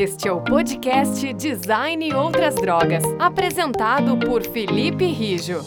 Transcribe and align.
Este 0.00 0.28
é 0.28 0.32
o 0.32 0.40
podcast 0.40 1.30
Design 1.34 2.08
e 2.08 2.14
Outras 2.14 2.54
Drogas, 2.54 3.04
apresentado 3.18 4.16
por 4.16 4.42
Felipe 4.42 5.04
Rijo. 5.04 5.60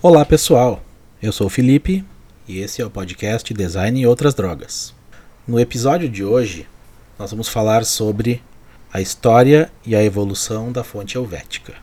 Olá 0.00 0.24
pessoal, 0.24 0.80
eu 1.20 1.32
sou 1.32 1.48
o 1.48 1.50
Felipe 1.50 2.04
e 2.46 2.60
esse 2.60 2.80
é 2.80 2.86
o 2.86 2.90
podcast 2.90 3.52
Design 3.52 4.00
e 4.00 4.06
Outras 4.06 4.32
Drogas. 4.32 4.94
No 5.44 5.58
episódio 5.58 6.08
de 6.08 6.24
hoje, 6.24 6.68
nós 7.18 7.32
vamos 7.32 7.48
falar 7.48 7.84
sobre 7.84 8.40
a 8.92 9.00
história 9.00 9.72
e 9.84 9.96
a 9.96 10.04
evolução 10.04 10.70
da 10.70 10.84
fonte 10.84 11.16
helvética. 11.16 11.74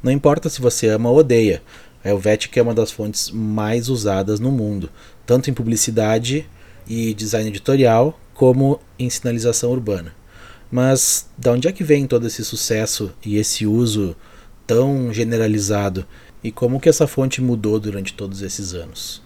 Não 0.00 0.12
importa 0.12 0.48
se 0.48 0.60
você 0.60 0.86
ama 0.86 1.10
ou 1.10 1.18
odeia, 1.18 1.60
a 2.04 2.08
Helvetica 2.10 2.60
é 2.60 2.62
uma 2.62 2.74
das 2.74 2.90
fontes 2.90 3.30
mais 3.30 3.88
usadas 3.88 4.38
no 4.38 4.52
mundo, 4.52 4.90
tanto 5.24 5.50
em 5.50 5.54
publicidade 5.54 6.46
e 6.86 7.14
design 7.14 7.48
editorial, 7.48 8.20
como 8.34 8.78
em 8.98 9.08
sinalização 9.08 9.70
urbana. 9.70 10.14
Mas 10.70 11.28
de 11.38 11.48
onde 11.48 11.66
é 11.66 11.72
que 11.72 11.82
vem 11.82 12.06
todo 12.06 12.26
esse 12.26 12.44
sucesso 12.44 13.12
e 13.24 13.38
esse 13.38 13.66
uso 13.66 14.14
tão 14.66 15.12
generalizado 15.12 16.06
e 16.42 16.52
como 16.52 16.78
que 16.78 16.88
essa 16.88 17.06
fonte 17.06 17.40
mudou 17.40 17.80
durante 17.80 18.12
todos 18.12 18.42
esses 18.42 18.74
anos? 18.74 19.22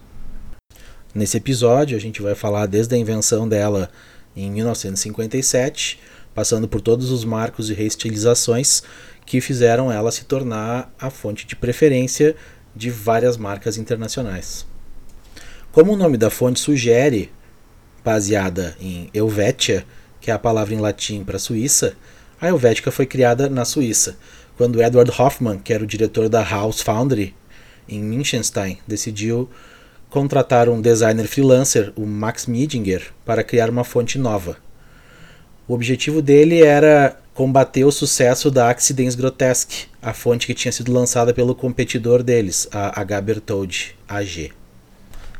Nesse 1.12 1.36
episódio 1.36 1.96
a 1.96 2.00
gente 2.00 2.22
vai 2.22 2.34
falar 2.34 2.66
desde 2.66 2.94
a 2.94 2.98
invenção 2.98 3.48
dela 3.48 3.90
em 4.36 4.50
1957, 4.52 5.98
passando 6.32 6.68
por 6.68 6.80
todos 6.80 7.10
os 7.10 7.24
marcos 7.24 7.70
e 7.70 7.74
reestilizações 7.74 8.84
que 9.26 9.40
fizeram 9.40 9.90
ela 9.90 10.12
se 10.12 10.24
tornar 10.24 10.94
a 10.98 11.10
fonte 11.10 11.46
de 11.46 11.56
preferência 11.56 12.36
de 12.78 12.90
várias 12.90 13.36
marcas 13.36 13.76
internacionais. 13.76 14.64
Como 15.72 15.92
o 15.92 15.96
nome 15.96 16.16
da 16.16 16.30
fonte 16.30 16.60
sugere, 16.60 17.30
baseada 18.04 18.76
em 18.80 19.10
Helvetia, 19.12 19.84
que 20.20 20.30
é 20.30 20.34
a 20.34 20.38
palavra 20.38 20.72
em 20.72 20.78
latim 20.78 21.24
para 21.24 21.40
Suíça, 21.40 21.96
a 22.40 22.46
Helvética 22.46 22.92
foi 22.92 23.04
criada 23.04 23.50
na 23.50 23.64
Suíça, 23.64 24.16
quando 24.56 24.80
Edward 24.80 25.10
Hoffman, 25.10 25.58
que 25.58 25.72
era 25.72 25.82
o 25.82 25.86
diretor 25.86 26.28
da 26.28 26.42
House 26.42 26.80
Foundry 26.80 27.34
em 27.88 28.00
Münchenstein, 28.00 28.78
decidiu 28.86 29.50
contratar 30.08 30.68
um 30.68 30.80
designer 30.80 31.26
freelancer, 31.26 31.92
o 31.96 32.06
Max 32.06 32.46
Miedinger, 32.46 33.12
para 33.24 33.42
criar 33.42 33.68
uma 33.70 33.82
fonte 33.82 34.18
nova. 34.18 34.56
O 35.66 35.74
objetivo 35.74 36.22
dele 36.22 36.62
era 36.62 37.16
combater 37.38 37.84
o 37.84 37.92
sucesso 37.92 38.50
da 38.50 38.68
Accidents 38.68 39.14
Grotesque, 39.14 39.86
a 40.02 40.12
fonte 40.12 40.44
que 40.44 40.52
tinha 40.52 40.72
sido 40.72 40.92
lançada 40.92 41.32
pelo 41.32 41.54
competidor 41.54 42.20
deles, 42.20 42.66
a 42.72 43.00
H. 43.00 43.20
Bertoldi 43.20 43.94
AG. 44.08 44.50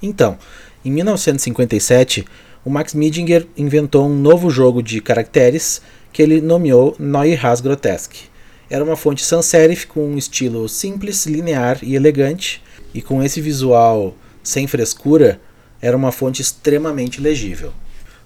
Então, 0.00 0.38
em 0.84 0.92
1957, 0.92 2.24
o 2.64 2.70
Max 2.70 2.94
Miedinger 2.94 3.48
inventou 3.56 4.06
um 4.06 4.14
novo 4.14 4.48
jogo 4.48 4.80
de 4.80 5.00
caracteres 5.00 5.82
que 6.12 6.22
ele 6.22 6.40
nomeou 6.40 6.94
Neue 7.00 7.36
Grotesque. 7.60 8.26
Era 8.70 8.84
uma 8.84 8.94
fonte 8.94 9.24
sans 9.24 9.44
serif 9.44 9.88
com 9.88 10.08
um 10.08 10.16
estilo 10.16 10.68
simples, 10.68 11.26
linear 11.26 11.80
e 11.82 11.96
elegante, 11.96 12.62
e 12.94 13.02
com 13.02 13.20
esse 13.24 13.40
visual 13.40 14.14
sem 14.40 14.68
frescura, 14.68 15.40
era 15.82 15.96
uma 15.96 16.12
fonte 16.12 16.42
extremamente 16.42 17.20
legível. 17.20 17.72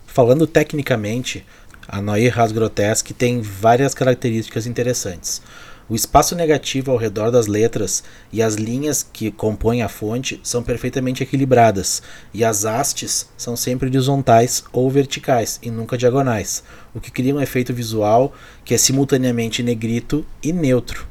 Falando 0.06 0.46
tecnicamente, 0.46 1.42
a 1.88 2.00
Neue 2.00 2.30
Grotesque 2.52 3.12
tem 3.12 3.40
várias 3.40 3.94
características 3.94 4.66
interessantes. 4.66 5.42
O 5.88 5.94
espaço 5.94 6.34
negativo 6.34 6.90
ao 6.90 6.96
redor 6.96 7.30
das 7.30 7.46
letras 7.46 8.02
e 8.32 8.40
as 8.40 8.54
linhas 8.54 9.02
que 9.02 9.30
compõem 9.30 9.82
a 9.82 9.88
fonte 9.88 10.40
são 10.42 10.62
perfeitamente 10.62 11.22
equilibradas, 11.22 12.02
e 12.32 12.44
as 12.44 12.64
hastes 12.64 13.28
são 13.36 13.56
sempre 13.56 13.88
horizontais 13.88 14.64
ou 14.72 14.88
verticais 14.88 15.58
e 15.62 15.70
nunca 15.70 15.98
diagonais, 15.98 16.62
o 16.94 17.00
que 17.00 17.10
cria 17.10 17.34
um 17.34 17.40
efeito 17.40 17.74
visual 17.74 18.32
que 18.64 18.74
é 18.74 18.78
simultaneamente 18.78 19.62
negrito 19.62 20.24
e 20.42 20.52
neutro. 20.52 21.06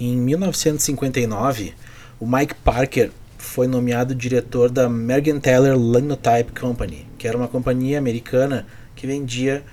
Em 0.00 0.16
1959, 0.16 1.74
o 2.18 2.26
Mike 2.26 2.54
Parker 2.64 3.10
foi 3.36 3.66
nomeado 3.66 4.14
diretor 4.14 4.70
da 4.70 4.88
Mergenthaler 4.88 5.74
Linotype 5.74 6.58
Company, 6.58 7.06
que 7.18 7.26
era 7.26 7.36
uma 7.36 7.48
companhia 7.48 7.98
americana 7.98 8.66
que 9.00 9.06
vendia 9.06 9.64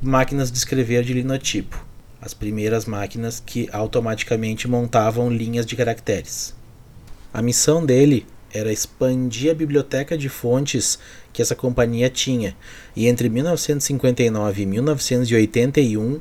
máquinas 0.00 0.50
de 0.50 0.56
escrever 0.56 1.04
de 1.04 1.12
linotipo 1.12 1.84
as 2.18 2.32
primeiras 2.32 2.86
máquinas 2.86 3.38
que 3.44 3.68
automaticamente 3.70 4.66
montavam 4.66 5.28
linhas 5.28 5.66
de 5.66 5.76
caracteres. 5.76 6.54
A 7.34 7.42
missão 7.42 7.84
dele 7.84 8.26
era 8.50 8.72
expandir 8.72 9.50
a 9.50 9.54
biblioteca 9.54 10.16
de 10.16 10.30
fontes 10.30 10.98
que 11.34 11.42
essa 11.42 11.54
companhia 11.54 12.08
tinha, 12.08 12.56
e 12.96 13.06
entre 13.06 13.28
1959 13.28 14.62
e 14.62 14.66
1981 14.66 16.18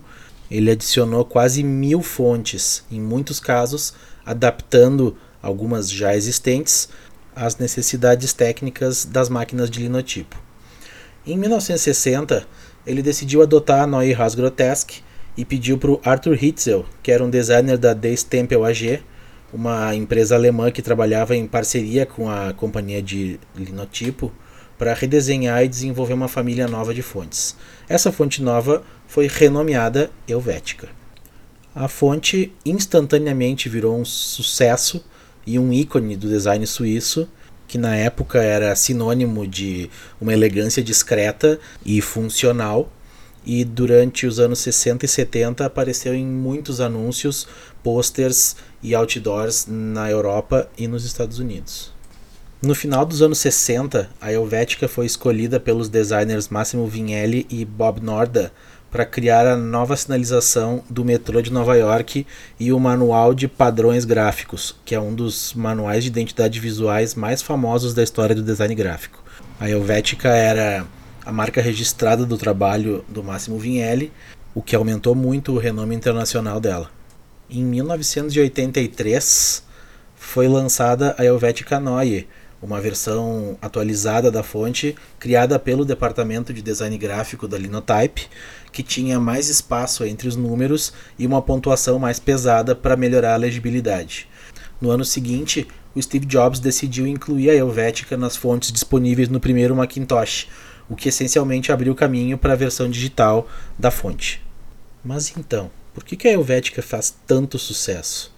ele 0.52 0.72
adicionou 0.72 1.24
quase 1.24 1.64
mil 1.64 2.02
fontes, 2.02 2.84
em 2.92 3.00
muitos 3.00 3.40
casos 3.40 3.94
adaptando 4.26 5.16
algumas 5.42 5.90
já 5.90 6.14
existentes 6.14 6.90
às 7.34 7.56
necessidades 7.56 8.34
técnicas 8.34 9.06
das 9.06 9.30
máquinas 9.30 9.70
de 9.70 9.80
linotipo. 9.80 10.45
Em 11.28 11.36
1960, 11.38 12.46
ele 12.86 13.02
decidiu 13.02 13.42
adotar 13.42 13.82
a 13.82 13.88
Neue 13.88 14.16
Grotesque 14.36 15.02
e 15.36 15.44
pediu 15.44 15.76
para 15.76 15.90
o 15.90 16.00
Arthur 16.06 16.36
Hitzel, 16.36 16.86
que 17.02 17.12
era 17.12 17.24
um 17.24 17.30
designer 17.32 17.80
da 17.80 17.96
D 17.96 18.16
Stempel 18.16 18.64
AG, 18.64 19.02
uma 19.52 19.96
empresa 19.96 20.36
alemã 20.36 20.70
que 20.70 20.84
trabalhava 20.84 21.36
em 21.36 21.48
parceria 21.48 22.06
com 22.06 22.30
a 22.30 22.54
companhia 22.54 23.02
de 23.02 23.40
linotipo, 23.56 24.32
para 24.78 24.94
redesenhar 24.94 25.64
e 25.64 25.68
desenvolver 25.68 26.14
uma 26.14 26.28
família 26.28 26.68
nova 26.68 26.94
de 26.94 27.02
fontes. 27.02 27.56
Essa 27.90 28.12
fonte 28.12 28.44
nova 28.44 28.84
foi 29.08 29.26
renomeada 29.28 30.12
Helvética. 30.28 30.90
A 31.74 31.88
fonte 31.88 32.54
instantaneamente 32.64 33.68
virou 33.68 34.00
um 34.00 34.06
sucesso 34.06 35.04
e 35.48 35.58
um 35.58 35.74
ícone 35.74 36.16
do 36.16 36.28
design 36.28 36.68
suíço, 36.68 37.28
que 37.68 37.78
na 37.78 37.96
época 37.96 38.42
era 38.42 38.76
sinônimo 38.76 39.48
de 39.48 39.90
uma 40.20 40.34
elegância 40.34 40.84
discreta 40.84 41.60
e 41.86 42.02
funcional, 42.02 42.92
e 43.46 43.64
durante 43.64 44.26
os 44.26 44.40
anos 44.40 44.60
60 44.60 45.06
e 45.06 45.08
70 45.08 45.66
apareceu 45.66 46.16
em 46.16 46.26
muitos 46.26 46.82
anúncios, 46.82 47.48
posters 47.84 48.56
e 48.82 48.96
outdoors 48.96 49.68
na 49.68 50.10
Europa 50.10 50.68
e 50.78 50.88
nos 50.88 51.06
Estados 51.06 51.38
Unidos. 51.38 51.94
No 52.62 52.74
final 52.74 53.06
dos 53.06 53.22
anos 53.22 53.38
60, 53.38 54.10
a 54.20 54.34
Helvética 54.34 54.88
foi 54.88 55.06
escolhida 55.06 55.60
pelos 55.60 55.88
designers 55.88 56.50
Massimo 56.50 56.88
Vignelli 56.88 57.46
e 57.48 57.64
Bob 57.64 58.02
Norda 58.02 58.52
para 58.96 59.06
criar 59.06 59.46
a 59.46 59.58
nova 59.58 59.98
sinalização 59.98 60.82
do 60.90 61.04
metrô 61.04 61.42
de 61.42 61.52
Nova 61.52 61.76
York 61.76 62.26
e 62.58 62.72
o 62.72 62.80
Manual 62.80 63.34
de 63.34 63.46
Padrões 63.46 64.06
Gráficos, 64.06 64.74
que 64.86 64.96
é 64.96 65.00
um 65.02 65.14
dos 65.14 65.54
manuais 65.54 66.02
de 66.02 66.10
identidade 66.10 66.62
visuais 66.62 67.14
mais 67.14 67.42
famosos 67.42 67.94
da 67.94 68.02
história 68.02 68.34
do 68.34 68.42
design 68.42 68.74
gráfico. 68.74 69.22
A 69.60 69.70
Helvética 69.70 70.30
era 70.30 70.88
a 71.26 71.32
marca 71.34 71.62
registrada 71.62 72.26
do 72.26 72.38
trabalho 72.38 73.04
do 73.10 73.22
Máximo 73.22 73.60
Vinelli, 73.60 74.14
o 74.54 74.62
que 74.62 74.78
aumentou 74.78 75.14
muito 75.14 75.52
o 75.52 75.58
renome 75.58 75.94
internacional 75.94 76.62
dela. 76.62 76.90
Em 77.50 77.66
1983 77.66 79.62
foi 80.16 80.48
lançada 80.48 81.14
a 81.18 81.26
Helvetica 81.26 81.82
Neue, 81.82 82.30
uma 82.62 82.82
versão 82.82 83.58
atualizada 83.62 84.32
da 84.32 84.42
fonte 84.42 84.96
criada 85.20 85.60
pelo 85.60 85.86
departamento 85.86 86.54
de 86.54 86.62
design 86.62 86.98
gráfico 86.98 87.48
da 87.48 87.58
Linotype, 87.58 88.28
que 88.72 88.84
tinha 88.84 89.20
mais 89.20 89.50
espaço 89.50 90.04
entre 90.04 90.28
os 90.28 90.36
números 90.36 90.94
e 91.18 91.26
uma 91.26 91.42
pontuação 91.42 92.00
mais 92.00 92.20
pesada 92.20 92.76
para 92.76 92.96
melhorar 92.96 93.34
a 93.34 93.38
legibilidade. 93.38 94.28
No 94.82 94.90
ano 94.90 95.06
seguinte, 95.06 95.68
o 95.96 96.02
Steve 96.02 96.26
Jobs 96.26 96.60
decidiu 96.60 97.08
incluir 97.08 97.50
a 97.50 97.56
Helvetica 97.56 98.18
nas 98.18 98.36
fontes 98.36 98.72
disponíveis 98.72 99.30
no 99.30 99.40
primeiro 99.40 99.76
Macintosh, 99.76 100.50
o 100.90 100.96
que 100.96 101.10
essencialmente 101.10 101.72
abriu 101.72 101.96
caminho 101.96 102.38
para 102.38 102.54
a 102.54 102.58
versão 102.58 102.90
digital 102.90 103.48
da 103.80 103.90
fonte. 103.90 104.42
Mas 105.04 105.34
então, 105.38 105.72
por 105.94 106.04
que 106.04 106.28
a 106.28 106.32
Helvética 106.32 106.82
faz 106.82 107.16
tanto 107.26 107.58
sucesso? 107.58 108.35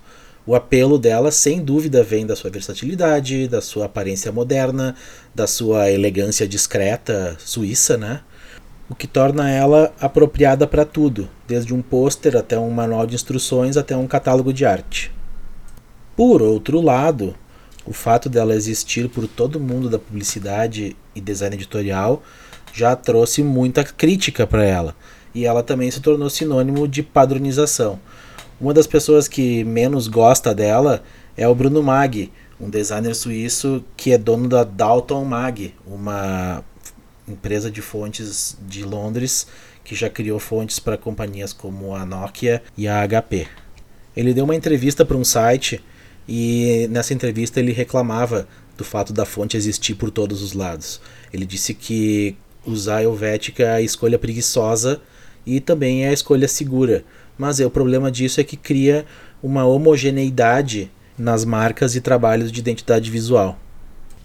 O 0.47 0.55
apelo 0.55 0.97
dela, 0.97 1.29
sem 1.29 1.61
dúvida, 1.61 2.01
vem 2.01 2.25
da 2.25 2.33
sua 2.33 2.49
versatilidade, 2.49 3.49
da 3.49 3.59
sua 3.59 3.83
aparência 3.83 4.31
moderna, 4.31 4.95
da 5.35 5.45
sua 5.45 5.91
elegância 5.91 6.47
discreta 6.47 7.35
suíça, 7.37 7.97
né? 7.97 8.21
O 8.89 8.95
que 8.95 9.07
torna 9.07 9.51
ela 9.51 9.93
apropriada 9.99 10.65
para 10.65 10.85
tudo, 10.85 11.29
desde 11.45 11.73
um 11.73 11.81
pôster 11.81 12.37
até 12.37 12.57
um 12.57 12.69
manual 12.69 13.05
de 13.05 13.13
instruções 13.13 13.75
até 13.75 13.97
um 13.97 14.07
catálogo 14.07 14.53
de 14.53 14.65
arte. 14.65 15.11
Por 16.15 16.41
outro 16.41 16.79
lado, 16.79 17.35
o 17.85 17.91
fato 17.91 18.29
dela 18.29 18.55
existir 18.55 19.09
por 19.09 19.27
todo 19.27 19.59
mundo 19.59 19.89
da 19.89 19.99
publicidade 19.99 20.95
e 21.13 21.19
design 21.19 21.57
editorial 21.57 22.23
já 22.73 22.95
trouxe 22.95 23.43
muita 23.43 23.83
crítica 23.83 24.47
para 24.47 24.63
ela. 24.63 24.95
E 25.35 25.45
ela 25.45 25.61
também 25.61 25.91
se 25.91 25.99
tornou 25.99 26.29
sinônimo 26.29 26.87
de 26.87 27.03
padronização. 27.03 27.99
Uma 28.59 28.73
das 28.73 28.87
pessoas 28.87 29.27
que 29.27 29.63
menos 29.63 30.07
gosta 30.07 30.53
dela 30.53 31.03
é 31.35 31.47
o 31.47 31.53
Bruno 31.53 31.83
Maggi, 31.83 32.31
um 32.59 32.69
designer 32.69 33.13
suíço 33.13 33.83
que 33.95 34.11
é 34.11 34.17
dono 34.17 34.47
da 34.49 34.63
Dalton 34.63 35.23
Mag, 35.23 35.75
uma 35.85 36.63
empresa 37.27 37.69
de 37.69 37.81
fontes 37.83 38.57
de 38.67 38.83
Londres 38.83 39.45
que 39.83 39.93
já 39.93 40.09
criou 40.09 40.39
fontes 40.39 40.79
para 40.79 40.97
companhias 40.97 41.53
como 41.53 41.95
a 41.95 42.03
Nokia 42.03 42.63
e 42.75 42.87
a 42.87 43.07
HP. 43.07 43.47
Ele 44.15 44.33
deu 44.33 44.43
uma 44.43 44.55
entrevista 44.55 45.05
para 45.05 45.15
um 45.15 45.23
site 45.23 45.79
e 46.27 46.87
nessa 46.89 47.13
entrevista 47.13 47.59
ele 47.59 47.71
reclamava 47.71 48.47
do 48.75 48.83
fato 48.83 49.13
da 49.13 49.23
fonte 49.23 49.55
existir 49.55 49.93
por 49.93 50.09
todos 50.09 50.41
os 50.41 50.53
lados. 50.53 50.99
Ele 51.31 51.45
disse 51.45 51.75
que 51.75 52.35
usar 52.65 53.03
Helvética 53.03 53.63
é 53.63 53.75
a 53.75 53.81
escolha 53.81 54.17
preguiçosa 54.17 54.99
e 55.47 55.61
também 55.61 56.05
é 56.05 56.09
a 56.09 56.13
escolha 56.13 56.47
segura. 56.47 57.05
Mas 57.37 57.59
é, 57.59 57.65
o 57.65 57.71
problema 57.71 58.11
disso 58.11 58.41
é 58.41 58.43
que 58.43 58.57
cria 58.57 59.05
uma 59.41 59.65
homogeneidade 59.65 60.91
nas 61.17 61.45
marcas 61.45 61.95
e 61.95 62.01
trabalhos 62.01 62.51
de 62.51 62.59
identidade 62.59 63.09
visual. 63.09 63.57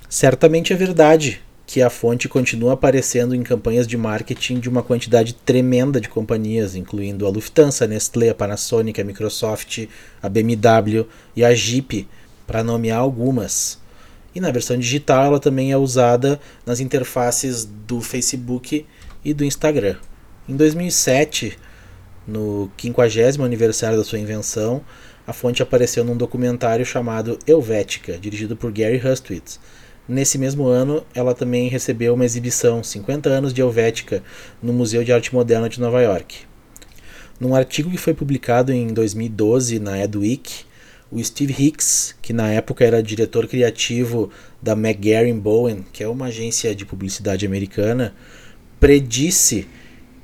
Certamente 0.08 0.72
é 0.72 0.76
verdade 0.76 1.40
que 1.64 1.80
a 1.80 1.88
fonte 1.88 2.28
continua 2.28 2.74
aparecendo 2.74 3.34
em 3.34 3.42
campanhas 3.42 3.86
de 3.86 3.96
marketing 3.96 4.58
de 4.58 4.68
uma 4.68 4.82
quantidade 4.82 5.32
tremenda 5.32 6.00
de 6.00 6.08
companhias, 6.08 6.74
incluindo 6.74 7.26
a 7.26 7.30
Lufthansa, 7.30 7.84
a 7.84 7.88
Nestlé, 7.88 8.28
a 8.28 8.34
Panasonic, 8.34 9.00
a 9.00 9.04
Microsoft, 9.04 9.86
a 10.20 10.28
BMW 10.28 11.06
e 11.34 11.44
a 11.44 11.54
Jeep, 11.54 12.06
para 12.46 12.62
nomear 12.62 12.98
algumas. 12.98 13.78
E 14.34 14.40
na 14.40 14.50
versão 14.50 14.76
digital 14.76 15.24
ela 15.26 15.40
também 15.40 15.72
é 15.72 15.76
usada 15.76 16.38
nas 16.66 16.80
interfaces 16.80 17.64
do 17.64 18.00
Facebook 18.00 18.84
e 19.24 19.32
do 19.32 19.44
Instagram. 19.44 19.96
Em 20.48 20.56
2007, 20.56 21.56
no 22.26 22.68
50 22.76 23.44
aniversário 23.44 23.96
da 23.96 24.02
sua 24.02 24.18
invenção, 24.18 24.82
a 25.24 25.32
fonte 25.32 25.62
apareceu 25.62 26.04
num 26.04 26.16
documentário 26.16 26.84
chamado 26.84 27.38
Helvética, 27.46 28.18
dirigido 28.18 28.56
por 28.56 28.72
Gary 28.72 28.96
Hustwit. 28.96 29.60
Nesse 30.08 30.38
mesmo 30.38 30.66
ano, 30.66 31.06
ela 31.14 31.32
também 31.32 31.68
recebeu 31.68 32.14
uma 32.14 32.24
exibição 32.24 32.82
50 32.82 33.28
anos 33.28 33.54
de 33.54 33.60
Helvética 33.60 34.20
no 34.60 34.72
Museu 34.72 35.04
de 35.04 35.12
Arte 35.12 35.32
Moderna 35.32 35.68
de 35.68 35.80
Nova 35.80 36.02
York. 36.02 36.38
Num 37.38 37.54
artigo 37.54 37.88
que 37.88 37.96
foi 37.96 38.12
publicado 38.12 38.72
em 38.72 38.88
2012 38.88 39.78
na 39.78 40.02
Edweek, 40.02 40.64
o 41.08 41.22
Steve 41.22 41.54
Hicks, 41.56 42.16
que 42.20 42.32
na 42.32 42.50
época 42.50 42.84
era 42.84 43.00
diretor 43.00 43.46
criativo 43.46 44.28
da 44.60 44.72
McGarren 44.72 45.38
Bowen, 45.38 45.84
que 45.92 46.02
é 46.02 46.08
uma 46.08 46.26
agência 46.26 46.74
de 46.74 46.84
publicidade 46.84 47.46
americana, 47.46 48.12
predisse 48.80 49.68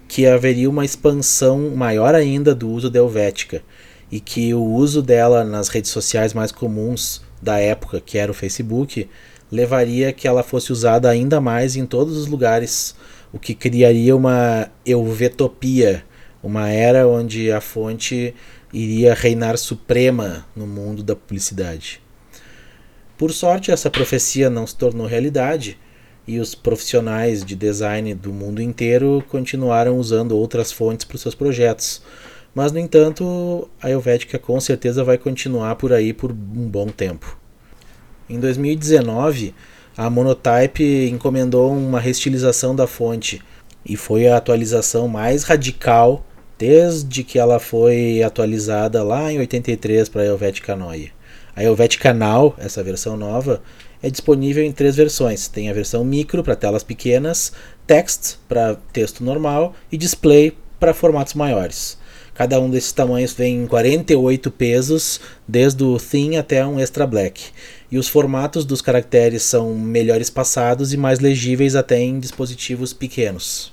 que 0.08 0.26
haveria 0.26 0.70
uma 0.70 0.86
expansão 0.86 1.70
maior 1.76 2.14
ainda 2.14 2.54
do 2.54 2.70
uso 2.70 2.88
da 2.88 2.98
Helvética 2.98 3.62
e 4.10 4.18
que 4.18 4.54
o 4.54 4.64
uso 4.64 5.02
dela 5.02 5.44
nas 5.44 5.68
redes 5.68 5.90
sociais 5.90 6.32
mais 6.32 6.50
comuns 6.50 7.20
da 7.40 7.58
época, 7.60 8.00
que 8.00 8.16
era 8.16 8.32
o 8.32 8.34
Facebook, 8.34 9.06
levaria 9.52 10.12
que 10.12 10.26
ela 10.26 10.42
fosse 10.42 10.72
usada 10.72 11.10
ainda 11.10 11.40
mais 11.40 11.76
em 11.76 11.84
todos 11.84 12.16
os 12.16 12.26
lugares, 12.26 12.96
o 13.32 13.38
que 13.38 13.54
criaria 13.54 14.16
uma 14.16 14.70
euvetopia, 14.84 16.02
uma 16.42 16.70
era 16.70 17.06
onde 17.06 17.52
a 17.52 17.60
fonte 17.60 18.34
iria 18.72 19.14
reinar 19.14 19.58
suprema 19.58 20.46
no 20.56 20.66
mundo 20.66 21.02
da 21.02 21.14
publicidade. 21.14 22.00
Por 23.16 23.32
sorte, 23.32 23.70
essa 23.70 23.90
profecia 23.90 24.48
não 24.48 24.66
se 24.66 24.76
tornou 24.76 25.06
realidade 25.06 25.78
e 26.28 26.38
os 26.38 26.54
profissionais 26.54 27.42
de 27.42 27.56
design 27.56 28.14
do 28.14 28.30
mundo 28.30 28.60
inteiro 28.60 29.24
continuaram 29.30 29.98
usando 29.98 30.36
outras 30.36 30.70
fontes 30.70 31.06
para 31.06 31.16
os 31.16 31.22
seus 31.22 31.34
projetos. 31.34 32.02
Mas, 32.54 32.70
no 32.70 32.78
entanto, 32.78 33.66
a 33.82 33.90
Helvética 33.90 34.38
com 34.38 34.60
certeza 34.60 35.02
vai 35.02 35.16
continuar 35.16 35.76
por 35.76 35.90
aí 35.90 36.12
por 36.12 36.30
um 36.30 36.68
bom 36.68 36.88
tempo. 36.88 37.38
Em 38.28 38.38
2019, 38.38 39.54
a 39.96 40.10
Monotype 40.10 41.08
encomendou 41.10 41.72
uma 41.72 41.98
restilização 41.98 42.76
da 42.76 42.86
fonte 42.86 43.42
e 43.84 43.96
foi 43.96 44.28
a 44.28 44.36
atualização 44.36 45.08
mais 45.08 45.44
radical 45.44 46.26
desde 46.58 47.24
que 47.24 47.38
ela 47.38 47.58
foi 47.58 48.22
atualizada 48.22 49.02
lá 49.02 49.32
em 49.32 49.38
83 49.38 50.10
para 50.10 50.22
a 50.22 50.26
Helvetica 50.26 50.76
Neue. 50.76 51.10
A 51.56 51.64
Helvetica 51.64 52.12
Now, 52.12 52.54
essa 52.58 52.82
versão 52.82 53.16
nova, 53.16 53.62
é 54.02 54.10
disponível 54.10 54.64
em 54.64 54.72
três 54.72 54.96
versões. 54.96 55.48
Tem 55.48 55.68
a 55.68 55.72
versão 55.72 56.04
micro 56.04 56.42
para 56.42 56.56
telas 56.56 56.82
pequenas, 56.82 57.52
text 57.86 58.36
para 58.48 58.76
texto 58.92 59.24
normal 59.24 59.74
e 59.90 59.96
display 59.96 60.56
para 60.78 60.94
formatos 60.94 61.34
maiores. 61.34 61.98
Cada 62.34 62.60
um 62.60 62.70
desses 62.70 62.92
tamanhos 62.92 63.32
vem 63.32 63.64
em 63.64 63.66
48 63.66 64.48
pesos, 64.52 65.20
desde 65.46 65.82
o 65.82 65.98
thin 65.98 66.36
até 66.36 66.64
um 66.64 66.78
extra 66.78 67.04
black. 67.04 67.46
E 67.90 67.98
os 67.98 68.08
formatos 68.08 68.64
dos 68.64 68.80
caracteres 68.80 69.42
são 69.42 69.74
melhor 69.74 70.20
espaçados 70.20 70.92
e 70.92 70.96
mais 70.96 71.18
legíveis 71.18 71.74
até 71.74 71.98
em 71.98 72.20
dispositivos 72.20 72.92
pequenos. 72.92 73.72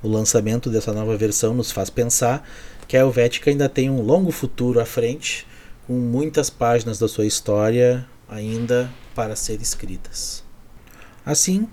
O 0.00 0.08
lançamento 0.08 0.70
dessa 0.70 0.92
nova 0.92 1.16
versão 1.16 1.52
nos 1.52 1.72
faz 1.72 1.90
pensar 1.90 2.48
que 2.86 2.96
a 2.96 3.00
Helvética 3.00 3.50
ainda 3.50 3.68
tem 3.68 3.90
um 3.90 4.02
longo 4.02 4.30
futuro 4.30 4.78
à 4.78 4.84
frente, 4.84 5.44
com 5.86 5.94
muitas 5.94 6.48
páginas 6.48 6.98
da 6.98 7.08
sua 7.08 7.26
história 7.26 8.06
ainda 8.28 8.88
para 9.14 9.36
ser 9.36 9.60
escritas. 9.60 10.42
Assim, 11.24 11.68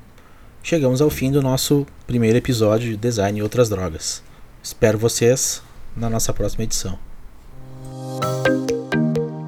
chegamos 0.63 1.01
ao 1.01 1.09
fim 1.09 1.31
do 1.31 1.41
nosso 1.41 1.85
primeiro 2.07 2.37
episódio 2.37 2.91
de 2.91 2.97
Design 2.97 3.39
e 3.39 3.43
Outras 3.43 3.69
Drogas. 3.69 4.23
Espero 4.63 4.97
vocês 4.97 5.61
na 5.95 6.09
nossa 6.09 6.33
próxima 6.33 6.63
edição. 6.63 6.97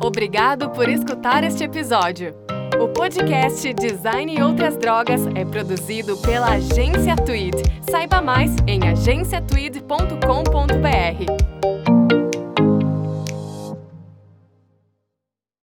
Obrigado 0.02 0.70
por 0.72 0.90
escutar 0.90 1.44
este 1.44 1.64
episódio. 1.64 2.36
O 2.82 2.88
podcast 2.90 3.72
Design 3.74 4.36
e 4.36 4.42
Outras 4.42 4.76
Drogas 4.76 5.22
é 5.36 5.46
produzido 5.46 6.18
pela 6.18 6.56
Agência 6.56 7.16
Tweed. 7.16 7.56
Saiba 7.90 8.22
mais 8.22 8.52
em 8.68 8.86
agenciatweed.com.br. 8.88 11.73